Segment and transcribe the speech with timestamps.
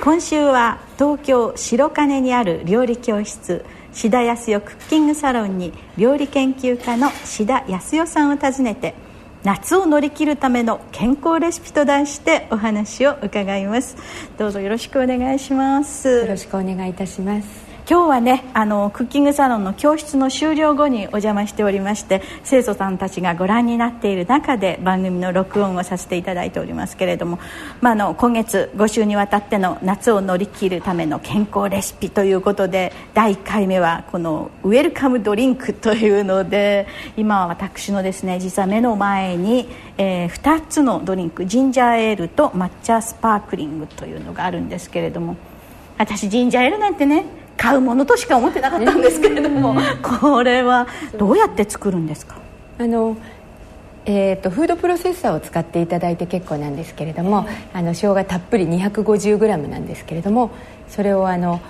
[0.00, 8.94] 今週は東京白金にある料理教室志田康代クッキングサロンに料理研究家の志田康代さんを訪ねて
[9.44, 13.96] 夏を乗り切るための健康レシピと題してお話を伺います。
[14.38, 16.08] どうぞよろしくお願いします。
[16.08, 17.61] よろしくお願いいたします。
[17.88, 27.40] 今日はねあのクッキングサロンの教室の終了後にお邪魔しておりまして生徒さんたちがご覧になっている中で番組の録音をさせていただいておりますけれども、
[27.80, 45.36] まあ、あの今月5週にわたっての夏を乗り切るための健康レシピということで第1回目はこのウェルカムドリンクというので今は私のですね実は目の前に、えー、2つのドリンクジンジャーエールと抹茶スパークリングというのがあるんですけれども
[45.98, 50.86] 私ジンジャーエールなんてね買うものとしか思ってなかったんですけれども、これは
[51.16, 52.36] どうやって作るんですか？
[52.78, 53.16] あの
[54.04, 60.50] えーと、フードプロセッサーを使っていただいて結構なんですけれども、あの生姜たっぷり 250g なんですけれども
[60.88, 61.60] それをあの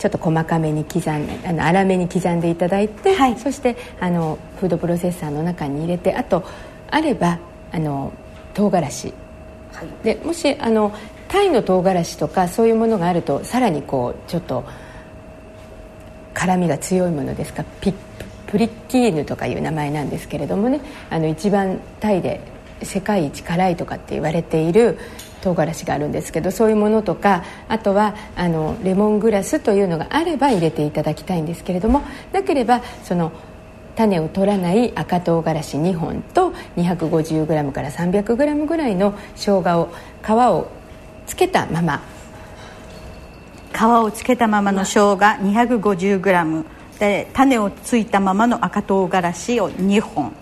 [0.00, 6.42] ちょっと細かめに刻んであの粗めに刻んでいただいて、はい、そしてあのフードプロセッサーの中に入れてあと
[6.90, 7.38] あれば
[7.70, 8.12] あの
[8.52, 9.14] 唐辛子、
[9.72, 10.92] はい、でもしあの
[11.28, 14.64] タイの唐辛子とかそういうものがあるとさらにこうちょっと。
[16.36, 17.64] 辛みが強いものですか？
[17.80, 17.94] ピッ
[18.46, 20.80] プリッキーヌとかいう名前なんですけれどもね。
[21.10, 22.40] あの一番タイで
[22.82, 24.98] 世界一辛いとかって言われている
[25.40, 32.02] 唐辛子があるんですけどそういうものとかあとはあのレモングラスというのがあれば入れていただきたいんですけれども
[32.32, 33.32] なければその
[33.94, 39.88] 種を取らない赤唐辛子2本と 250g から 300g ぐらいの生姜を
[40.22, 40.68] 皮を
[41.26, 42.02] つけたまま
[43.76, 46.64] 皮をつけたままの生姜 250g
[46.98, 50.32] で種をついたままの赤唐辛子を2本。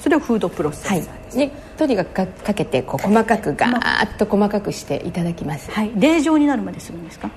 [0.00, 7.30] それをフードプロセッサーです、はい、とにかくかけてこう細かくガーッと細かくしていただきます、はい、冷状になるまでするんですか？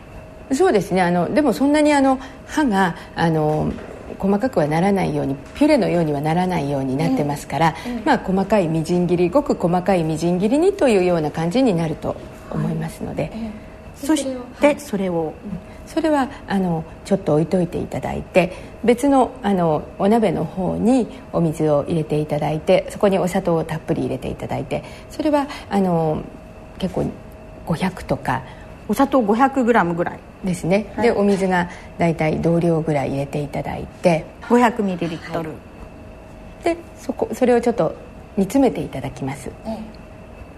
[0.52, 1.02] そうですね。
[1.02, 3.72] あのでもそんなにあの歯があの
[4.20, 7.98] 細かくはならないようにピュレのようにはならないようになってますから、うん。
[8.00, 12.18] うん、まあ、細かいみじん切りごく細かいみじん切りにというような感じになると
[12.52, 13.24] 思いますので。
[13.24, 13.67] はい
[14.04, 14.26] そし
[14.60, 15.34] てそれを、
[15.86, 18.54] それはあのちょっと置いといていただいて
[18.84, 26.22] 別のあのお鍋の方にお水を入れていただいてそこにお砂糖をたっぷり入れていただいてそれはあの
[26.78, 27.10] 結構
[27.66, 28.44] 500とか
[28.88, 30.20] お砂糖 500g ぐらい。
[30.44, 35.44] ですね、はい、でお水が大体同量ぐらい入れていただいて 500ml、は
[36.62, 37.96] い、でそこそれをちょっと
[38.38, 39.50] 煮詰めていただきます、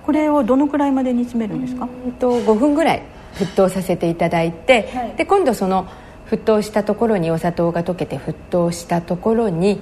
[0.05, 1.87] これをどのくらいまで煮詰めるんですか？
[2.19, 3.03] と5分ぐらい
[3.35, 5.87] 沸騰させていただいて、はい、で今度その
[6.29, 9.79] 沸騰したところにお砂糖が溶けて沸騰したところに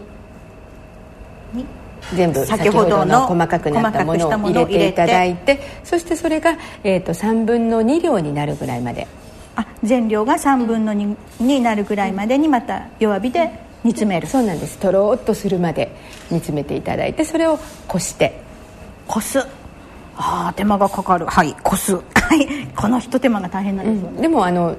[2.13, 9.07] 全部先ほどの細かくなったものを入れていただいてそしてそれが、えーと、3分の2量になるぐらいまで。
[9.59, 14.27] あ全量が3分の2になるぐらいまでにまた弱火で煮詰める。
[14.27, 14.77] そうなんです。
[14.77, 15.95] とろっとするまで
[16.29, 17.57] 煮詰めていただいてそれを
[17.87, 18.39] こして。
[19.07, 19.39] こす
[20.17, 21.25] ああ手間がかかる。
[21.25, 21.55] はい。
[21.63, 22.01] こすは
[22.35, 22.67] い。
[22.75, 24.09] このひと手間が大変なんですよ。
[24.09, 24.75] ね、うん、でもあの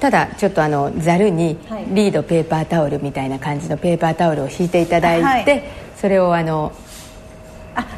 [0.00, 1.58] ただちょっとあのざるに
[1.92, 5.64] リードペーパータオルみたいな感じのペーパータオルを敷いていただいて、はい、
[5.96, 6.89] それをあのあ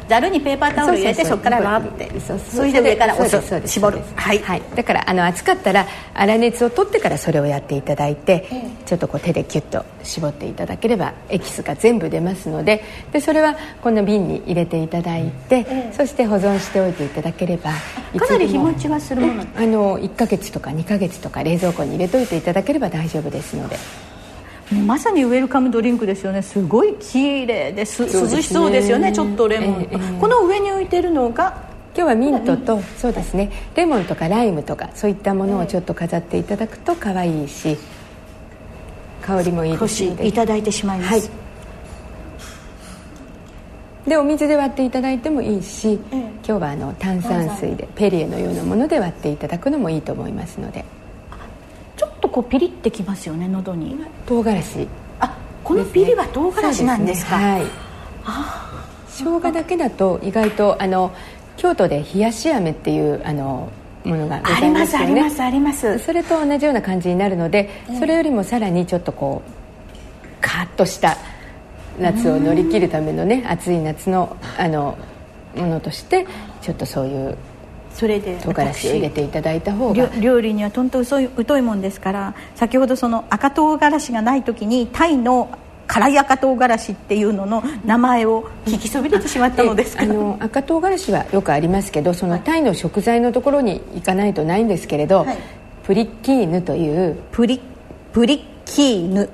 [0.07, 2.19] ざるにペーパータオル入れてそこからわーって。
[2.19, 3.67] それで上から押す。
[3.67, 3.99] 絞る。
[4.15, 17.71] はい、はい、だからあの熱かったら粗熱を取ってからそれをやっていただいて、えー、ちょっとこう手でキュッと絞っていただければエキスが全部出ますのででそれはこの瓶に入れていただいて、えー、そして保存しておいていただければ
[18.17, 19.43] かなり日持ちがするもの。
[19.55, 23.77] あの1か月とか2か月とか冷蔵庫に入れといていただければ大丈夫ですので。
[24.81, 26.41] まさにウェルカムドリンクですよね。
[26.41, 28.03] すごい綺麗です。
[28.03, 31.63] 涼しそうですよねちょっとレモン、えー、この上に置いてるのが
[31.95, 33.51] 今日はミントとそうですね。
[33.75, 37.77] レモンとかライムとかそういったものをちょっと飾っていただくと可愛いし
[39.21, 40.27] 香りもいいですので。
[40.27, 41.29] いただいてしまいます、はい、
[44.09, 50.85] でお水で割っていただいてもいいし、え今日はあの炭酸水でペリエのようなもので割っていただくのもいいと思いますので
[52.33, 53.95] こうピリってきますよね喉に。
[54.25, 54.87] 唐辛子。
[55.19, 57.65] あこのピリは唐辛子なんですか、ね、はい。
[59.07, 61.15] 生姜だけだと意外とあの
[61.57, 63.71] 京都で冷やし飴っていうあの
[64.03, 65.05] ものがございますよね。
[65.05, 65.99] ありますありますあります。
[65.99, 67.69] それと同じような感じになるので、
[67.99, 71.17] それよりもさらにちょっとこうカーッとした
[71.99, 74.97] 夏を乗り切るためのね暑い夏のあの
[75.55, 76.25] ものとして
[76.63, 77.37] ちょっとそういう
[77.93, 95.37] それで唐辛子を入れていただいた方料が料理にはとんと疎い疎いもんですから先ほどその赤唐辛子がない時にタイの辛い赤唐辛子っていうのの名前を聞きそびれてしまったのですけあどの赤唐辛子はよくありますけどそのタイの食材のところに行かないとないんですけれど、はい。
[95.83, 97.17] プリッキーヌという。
[97.31, 97.61] プリ
[98.13, 99.29] プリッキーヌ。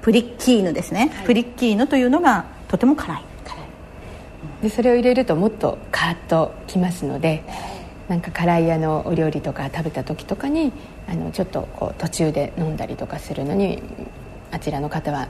[0.00, 3.22] プリッキーヌですね、プリッキーヌというのがとても辛い。
[4.62, 7.42] でそれを入れるともっとカーッときますので
[8.08, 10.72] なんか辛いあのお料理とか食べた時とかに
[11.08, 13.82] あのちょっとこう途中で飲んだりとかするのに
[14.50, 15.28] あちらの方は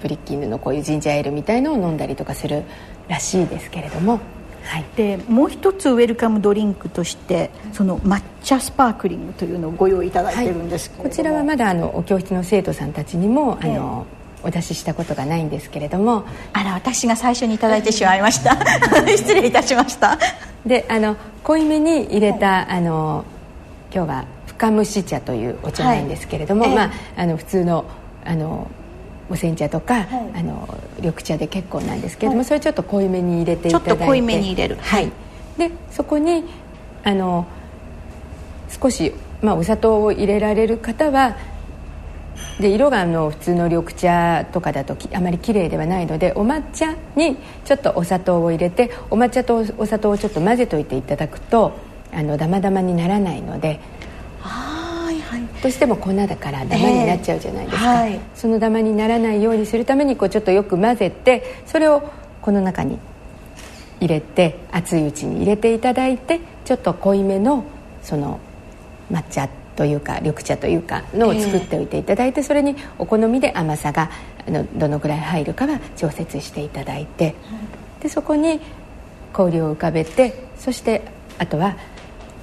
[0.00, 2.64] プリッキーヌのこういうジンジャーエールみたいのを飲んだりとかする
[3.08, 4.20] らしいですけれども、
[4.64, 14.06] はい、でもう一つウェルカムドリンクとしてその抹茶スパークリングというのをご用意いただいてるんですけれども、こちらはまだあのお教室の生徒さんたちにもあの、
[14.42, 16.24] お出ししたことがないんですけれども。
[16.52, 18.56] あら私が最初にいただいてしまいました。
[19.08, 20.18] 失礼いたしました
[20.68, 23.24] であの濃いめに入れた、あの
[23.92, 26.70] 今日は深蒸し茶というお茶なんですけれども、はい。
[26.70, 26.76] ええ。
[26.76, 27.84] まあ、あの普通の
[28.24, 28.70] あの
[29.30, 30.68] お煎茶とか、あの
[30.98, 33.90] 緑茶で結構なんですけれども、それちょっと濃いめに入れていただいて。
[33.90, 34.76] ちょっと濃いめに入れる。
[34.80, 35.10] はい。
[35.56, 36.44] でそこに
[37.02, 37.46] あの
[38.80, 39.12] 少し、
[39.42, 41.36] まあ、お砂糖を入れられる方は
[42.60, 51.72] で色があの普通の緑茶とかだときあまり綺麗ではないのでお抹茶にちょっとお砂糖を入れてお抹茶とお砂糖をちょっと混ぜといていただくと
[52.12, 53.80] あのダマダマにならないので
[54.40, 55.42] はいはい。
[55.62, 58.20] どうしても粉だからダマになっちゃうじゃないですか、ええはい。
[58.34, 62.10] そのダマにならないようにするためにこうちょっとよく混ぜてそれを
[62.42, 62.98] この中に
[64.00, 67.64] 入れて熱いうちに入れていただいてちょっと濃いめの
[68.02, 68.40] その
[69.10, 69.48] 抹茶
[69.78, 74.10] というか緑茶というかのを作っておいていただいて、それにお好みで甘さが
[74.44, 77.36] あのどのくらい入るかは調節していただいて、
[78.00, 78.60] でそこに
[79.32, 81.02] 氷を浮かべてそして
[81.38, 81.76] あとは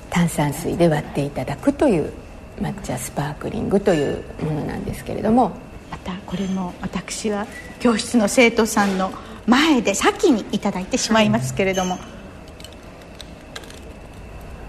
[0.09, 2.13] 炭酸水で割っていただくという
[2.61, 5.51] 抹茶スパークリングというものなんですけれども。
[5.91, 7.45] またこれも私は
[7.79, 9.11] 教室の生徒さんの
[9.45, 11.99] 前で先にいただいてしまいますけれども、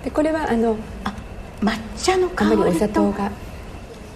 [0.05, 1.15] でこれはあのあ
[1.62, 3.31] 抹茶の香りと砂糖が。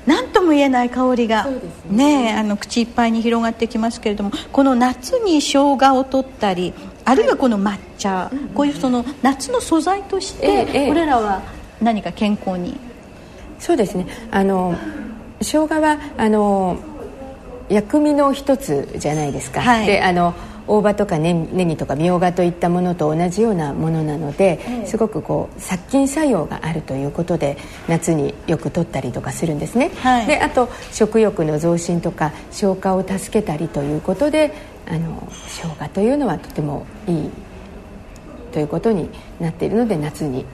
[0.06, 1.46] 何とも言えない香りが
[1.88, 2.30] ね。
[2.30, 6.72] えあの口いっぱいに広がってきますけれどもこの夏に生姜を取ったり
[7.04, 10.88] あるいはこの抹茶、こういうその夏の素材として、ええええ。
[10.88, 11.42] これらは
[11.80, 12.76] 何か健康に。
[13.58, 14.06] そうですね。
[14.30, 14.74] あの
[15.40, 16.78] 生姜はあの
[17.68, 19.86] 薬味の一つじゃないですか、はい。
[19.86, 20.34] であの
[20.70, 27.58] 大葉とかネネギとかみょうがといったものと同じようなものなので、すごくこう殺菌作用があるということで
[27.88, 30.26] 夏によく取ったりとかするんですね、はい。
[30.28, 34.54] であと食欲の増進とか消化を助けたりということで
[34.88, 37.30] あの生姜というのはとてもいい
[38.52, 40.44] ということになっているので夏に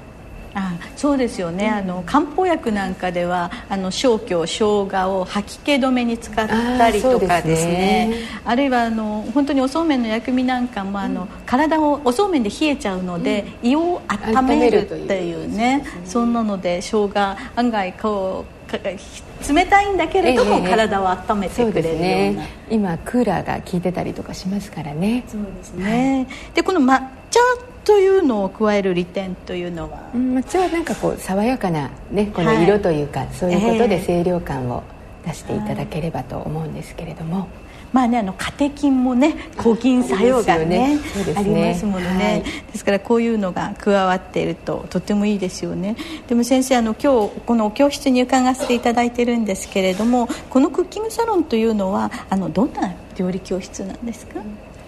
[0.58, 7.72] あそうですよね、あの漢方薬なんかではあの生姜生姜を吐き気止めに使ったりとかですね。
[8.06, 8.14] ね。
[8.42, 22.00] あるいはあの本当におそうめんの薬味なんかもあの、体をおそうめんで冷えちゃうので、胃を温めるっていうねそんなので生姜案外こうか冷たいんだけれども、ええ体を温めてくれるような。
[22.00, 22.48] ね。
[22.70, 25.22] 今クーラーが効いてたりとかしますからね。
[25.28, 26.98] そうですね、でこの抹
[27.30, 27.40] 茶
[27.86, 33.88] というのを加える利点というのは、うん抹茶はなんかこう爽やかなねこのはい色というか、そういうことええ。
[33.88, 34.82] で清涼感を
[35.24, 37.48] 出していただければと思うんですけれども、
[37.92, 41.62] まあね、あのカテキンもね抗菌作用がねそうですよね。
[41.62, 42.42] ありますものね、はい。
[42.72, 45.96] ですからこういうのが加わっているととてもいいですよね。
[46.26, 54.40] でも先生あの今日この教室に伺わせていただいてるんですけれどもこのクッキングサロンというのはあのどんな料理教室なんですか、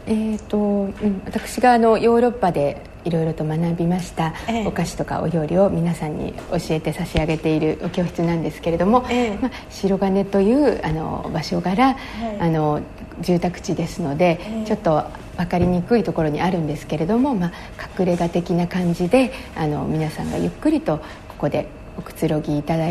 [0.09, 4.67] えーとうん、私があのヨーロッパでいろいろと学びましたええ。
[4.67, 9.39] お菓子とかお料理を皆さんに教えて差し上げているお教室なんですけれども、ええ。
[9.41, 11.97] まあ、白金というあの場所柄、
[12.41, 12.81] あの
[13.21, 14.67] 住宅地ですので、ええ。
[14.67, 15.05] ちょっと
[15.37, 17.53] 分かりにくいところにあるんですけれども、まあ、
[18.01, 20.99] 隠れ家的な感じであの皆さんがゆっくりと
[21.29, 22.87] ここでおくつろぎいただ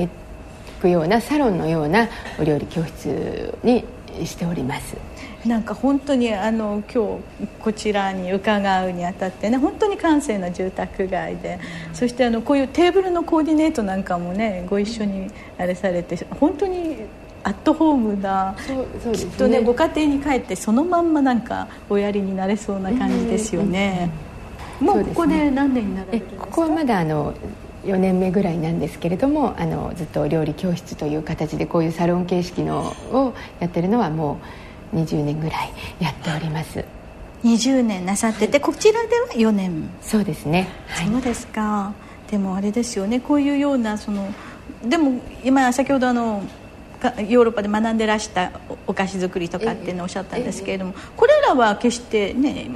[0.80, 2.08] くようなサロンのような
[2.40, 3.84] お料理教室に
[4.24, 4.96] しております。
[5.46, 11.60] なんか本当にあの今日こちらに伺うにあたってね本当に閑静な住宅街で、
[11.94, 16.98] そしてあのこういうテーブルのコーディネートなんかもねご一緒にあれされて本当に
[17.44, 19.32] アットホームだそうそうですね。
[19.32, 24.10] きっとねご家庭に帰ってそのまんまなんかおやりになれそうな感じですよね、
[24.82, 26.46] もうここで何年になられえるんですか？
[26.48, 27.34] ここはまだあの
[27.86, 36.84] 4年目ぐらいなんですけれどもあのずっと料理教室という形でこういうサロン形式のをやってるのはもう20年ぐらいやっております。
[37.44, 39.90] 20年なさっててこちらでは4年。
[40.02, 41.94] そうですね、はい、そうですか。
[42.32, 43.20] でもあれですよね。
[43.20, 44.34] こういうようなその
[44.84, 46.44] でも今先ほどあの
[47.30, 48.52] ヨーロッパで学んでらした
[48.88, 52.70] お菓子作りとかっていうのをおっしゃったんですけれどもこれらは決してね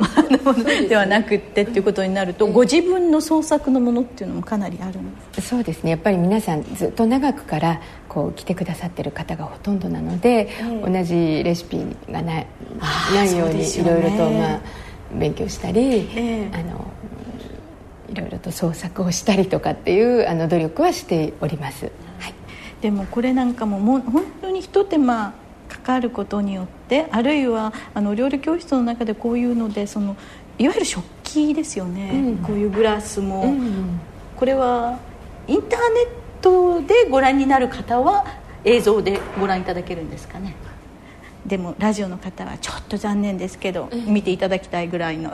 [0.43, 5.91] ものではなくってっていうことになるとご自分の創作のものっていうのもかなりあるんですそうですね。
[5.91, 10.49] やっぱり皆さんずっと長くからこう来てくださってる方がほとんどなので、
[10.85, 12.47] 同じレシピがない
[13.13, 14.61] ないようにいろいろとまあ
[15.13, 16.07] 勉強したり、
[16.53, 16.91] あの
[18.09, 21.91] いろいろと創作をしたりとかっていうあの努力はしております。
[22.81, 25.33] はいでもこれなんかももう本当にひと手間
[25.69, 30.17] かかることによってあるいはあの料理教室の中でこういうのでその
[30.57, 33.99] いわゆる食器ですよね、うん、こういうグラスも、うん、
[34.35, 34.99] これは
[35.47, 36.07] インターネッ
[36.41, 38.25] トでご覧になる方は
[38.65, 40.55] 映像でご覧いただけるんですかね。
[41.45, 45.31] でもラジオの方はちょっと残念ですけど、見ていただきたいぐらいの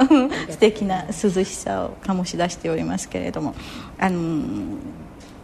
[0.50, 3.54] 素敵な涼しさを醸し出しておりますけれども。
[3.98, 4.78] あの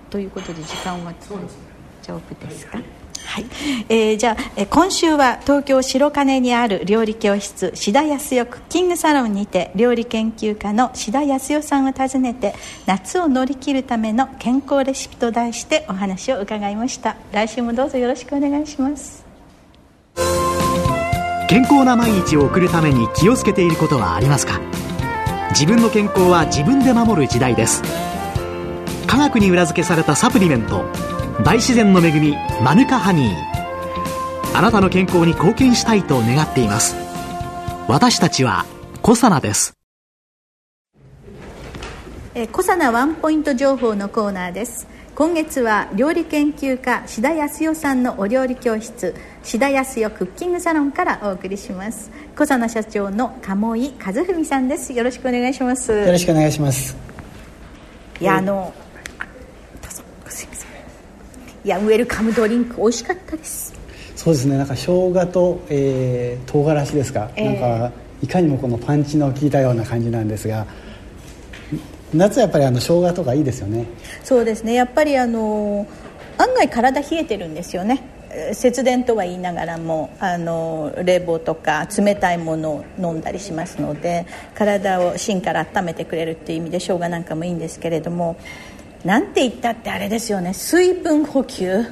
[0.10, 1.14] ということで時間は。
[1.20, 1.73] そうですね
[2.04, 2.78] 丈夫ですか、
[3.26, 3.46] はい、
[3.90, 12.54] えー、じゃあ、えー、今週は東京白金にある料理教室志田康代クッキングサロンにて料理研究家の志田康代さんを訪ねて
[12.86, 17.16] 夏を乗り切るための健康レシピと題してお話を伺いました。
[17.32, 19.24] 来週もどうぞよろしくお願いします。
[21.48, 24.60] 健康な毎日を送るために気をつけていることはありますか？
[25.52, 27.84] 自分の健康は自分で守る時代です。
[29.06, 30.84] 科学に裏付けされたサプリメント
[31.42, 34.58] 大自然の恵みマヌカハニー。
[34.58, 36.96] あなたの健康に貢献したいと願っています。
[37.88, 38.66] 私たちは
[39.02, 39.74] コサナです。
[42.36, 44.88] えコサナワンポイント情報のコーナーです。
[45.16, 52.12] 今月は料理研究家志田康代さんのお料理教室志田康代クッキングサロンからお送りします。
[52.36, 54.94] 小佐野社長の鴨井和文さんです。
[54.94, 55.92] よろしくお願いします。
[55.92, 56.96] よろしくお願いします。
[58.22, 58.72] いやあの
[61.66, 63.74] いやウェルカムドリンク美味しかったです。
[64.16, 64.58] そうですね。
[64.58, 67.92] なんか生姜と、えー、唐辛子ですか、えー、なんか
[68.22, 70.66] いかにもこのパンチの効いたような感じなんですが
[72.14, 73.86] 夏はやっぱりあの生姜とかいいですよね。
[74.24, 74.74] そうですね。
[74.74, 75.88] やっぱりあの
[76.38, 78.04] 案外体冷えてるんですよね。
[78.54, 88.36] 節電とは言いながらもあの冷房とか冷たいものを飲んだりしますので体を芯から温めてくれるっていう意味で生姜なんかもいいんですけれども
[89.04, 90.54] なんて言ったってあれですよね。
[90.54, 91.86] 水分補給。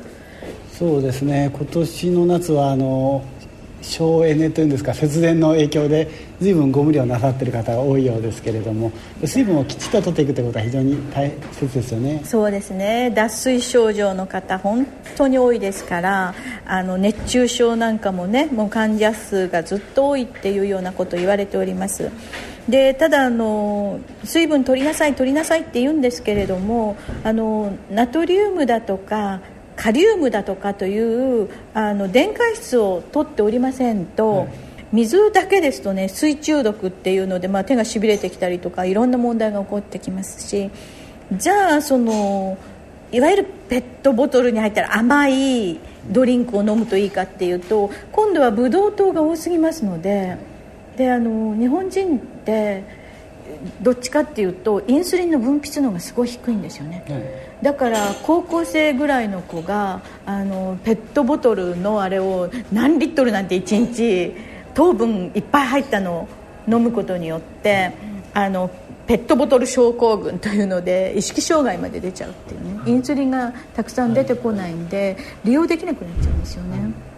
[0.72, 1.52] そうですね。
[1.54, 3.24] 今年の夏はあの
[3.82, 8.92] 省エネというんですか節電の影響で随分ご無理をなさっている方が多いようですけれども
[9.26, 12.22] 水分をきちっと取っていくということは非常に大切ですよね。
[12.24, 13.12] そうですね。
[13.12, 22.10] 脱水症状の方本当に多いですからあの熱中症なんかもねもう患者数がずっと多いっていうようなことを言われております
[22.70, 29.42] でただあの水分取りなさい取りなさいって言うんですけれどもあのナトリウムだとか
[29.76, 34.50] カリウムだとかというあの電解質を取っておりませんと、はい、
[34.92, 40.70] 水だけですとね水中毒っていうので、まあ、手がしびれてきたりとかいろんな問題が起こってきますし
[41.32, 42.60] じゃあその
[43.12, 50.51] いわゆるペットボトルに入ったら甘いドリンクを飲むといいかっていうと今度はブドウ糖が多すぎますので。
[50.98, 52.84] であの日本人って
[53.82, 57.04] どっちかっていうとインスリンの分泌能がすごい低いんですよね、
[57.62, 64.34] だから高校生ぐらいの子があのペットボトルのあれを何リットルなんて1日
[64.74, 66.28] 糖分いっぱい入ったのを
[66.68, 67.92] 飲むことによって
[68.34, 68.70] あの
[69.08, 72.82] ペットボトル症候群というので意識障害まで出ちゃうっていうね。
[72.86, 77.11] インスリンがたくさん出てこないんで利用できなくなっちゃうんですよね。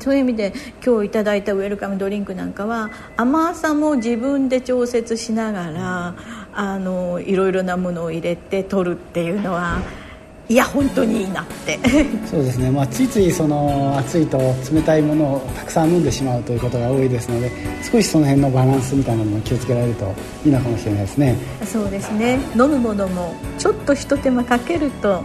[0.00, 0.52] そういう意味で
[0.84, 6.14] 今日いただいたウェルカムドリンクなんかは甘さも自分で調節しながら
[6.52, 9.82] あのいろいろなものを入れて取るっていうのは
[10.48, 11.78] いや本当にいいなって。
[12.30, 14.38] そうですね、まあ、ついついその暑いと
[14.70, 17.50] 冷たいものをたくさん飲んでしまうということが多いですので
[17.90, 20.12] 少しその辺のバランスみたいなのも気をつけられると
[20.44, 21.36] いいのかもしれないですね。
[21.64, 22.38] そうですね。
[22.54, 25.22] 飲むものもちょっとひと手間かけると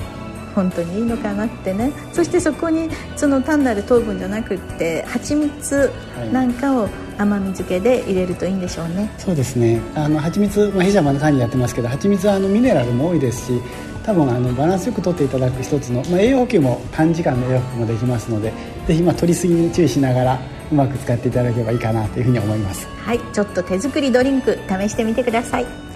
[0.57, 1.91] 本当にいいのかなってね。
[2.11, 5.91] そしてそこにその単なる糖分じゃなくって蜂蜜
[6.33, 9.79] なんかを甘み漬けで入れるといいんでしょうね、そうですね。
[9.93, 13.61] あの蜂蜜まあ、ヘジャマの管理やってますけど蜂蜜はあのミネラルも多いですし
[14.03, 18.51] 多分あのバランスよくとっていただく一つの、まあ、栄養補給も短時間の栄養補給もできますので
[18.87, 20.39] ぜひまあ取りすぎに注意しながら
[20.71, 22.87] うまく使っていただければいいかなというふうに思います。
[22.87, 23.19] はい。
[23.31, 25.86] ちょっと手作りドリンク試してみてください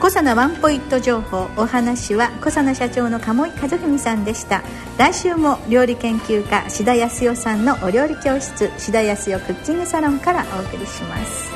[0.00, 4.62] 小佐ワンポイント情報お話は小佐社長の鴨井和文さんでした。
[4.98, 11.53] 来週も料理研究家志田康代さんのお料理教室志田康代クッキングサロンからお送りします。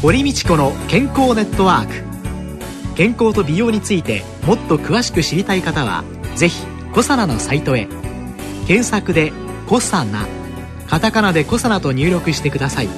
[0.00, 2.94] 堀道子の健康ネットワーク。
[2.94, 6.04] 健康と美容についてもっと詳しく知りたい方は
[6.36, 7.88] ぜひコサナのサイトへ。
[8.68, 9.32] 検索で
[9.66, 10.28] 「コサナ」
[10.86, 12.88] カタカナで「コサナ」と入力してください。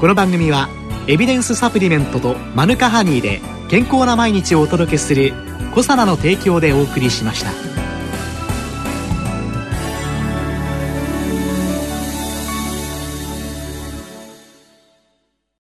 [0.00, 0.68] この番組は
[1.08, 5.32] エビデンスサプリメントとマヌカハニーで健康な毎日をお届けする
[5.74, 7.77] 「コサナの提供」でお送りしました。